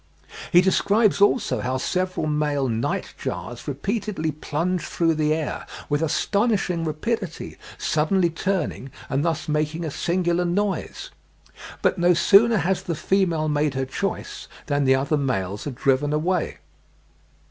[0.51, 6.83] He describes also how several male night jars repeatedly plunge through the air with astonishing
[6.85, 11.11] rapidity, suddenly turning, and thus making a singular noise;
[11.83, 16.13] "but no sooner has the female made her choice than the other males are driven
[16.13, 16.57] away."